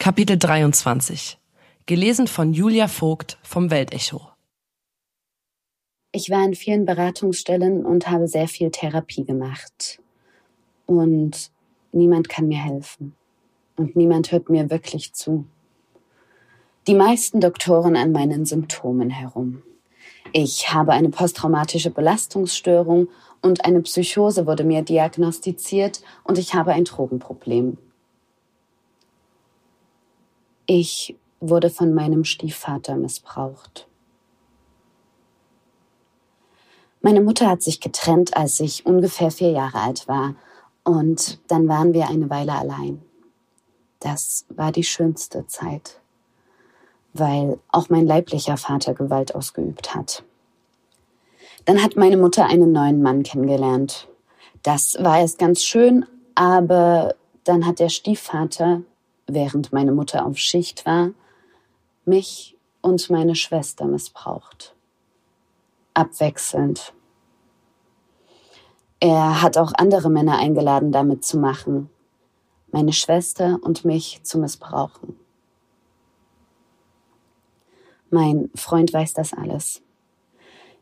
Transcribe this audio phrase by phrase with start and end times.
[0.00, 1.38] Kapitel 23.
[1.86, 4.28] Gelesen von Julia Vogt vom Weltecho.
[6.12, 10.00] Ich war in vielen Beratungsstellen und habe sehr viel Therapie gemacht.
[10.86, 11.50] Und
[11.90, 13.16] niemand kann mir helfen.
[13.76, 15.46] Und niemand hört mir wirklich zu.
[16.86, 19.64] Die meisten Doktoren an meinen Symptomen herum.
[20.32, 23.08] Ich habe eine posttraumatische Belastungsstörung
[23.42, 27.78] und eine Psychose wurde mir diagnostiziert und ich habe ein Drogenproblem.
[30.70, 33.88] Ich wurde von meinem Stiefvater missbraucht.
[37.00, 40.34] Meine Mutter hat sich getrennt, als ich ungefähr vier Jahre alt war.
[40.84, 43.00] Und dann waren wir eine Weile allein.
[44.00, 46.02] Das war die schönste Zeit,
[47.14, 50.22] weil auch mein leiblicher Vater Gewalt ausgeübt hat.
[51.64, 54.06] Dann hat meine Mutter einen neuen Mann kennengelernt.
[54.62, 56.04] Das war erst ganz schön,
[56.34, 57.14] aber
[57.44, 58.82] dann hat der Stiefvater
[59.28, 61.10] während meine Mutter auf Schicht war,
[62.04, 64.74] mich und meine Schwester missbraucht.
[65.94, 66.92] Abwechselnd.
[69.00, 71.88] Er hat auch andere Männer eingeladen, damit zu machen,
[72.72, 75.16] meine Schwester und mich zu missbrauchen.
[78.10, 79.82] Mein Freund weiß das alles.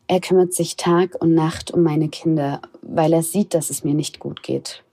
[0.07, 3.93] Er kümmert sich Tag und Nacht um meine Kinder, weil er sieht, dass es mir
[3.93, 4.83] nicht gut geht.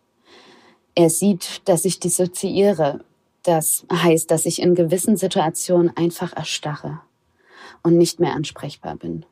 [0.96, 3.04] Er sieht, dass ich dissoziiere,
[3.44, 7.00] das heißt, dass ich in gewissen Situationen einfach erstarre
[7.82, 9.24] und nicht mehr ansprechbar bin.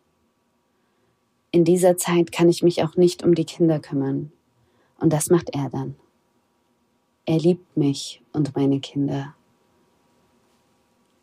[1.51, 4.31] In dieser Zeit kann ich mich auch nicht um die Kinder kümmern.
[4.99, 5.97] Und das macht er dann.
[7.25, 9.35] Er liebt mich und meine Kinder.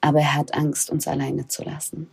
[0.01, 2.09] Aber er hat Angst, uns alleine zu lassen.